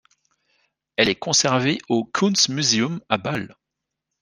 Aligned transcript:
Elle 0.95 1.09
est 1.09 1.15
conservée 1.15 1.77
au 1.87 2.03
Kunstmuseum, 2.05 3.01
à 3.07 3.19
Bâle. 3.19 3.55